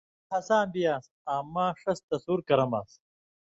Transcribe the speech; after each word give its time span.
بابر 0.03 0.29
ہَساں 0.35 0.63
بِی 0.71 0.81
یان٘س، 0.85 1.05
آں 1.33 1.43
مہ 1.53 1.65
ݜَس 1.81 1.99
تَصُور 2.09 2.39
کَرَمَان٘س 2.47 2.91